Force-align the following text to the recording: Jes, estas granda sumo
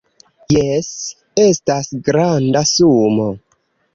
Jes, 0.83 0.87
estas 1.43 1.91
granda 2.09 2.65
sumo 2.73 3.31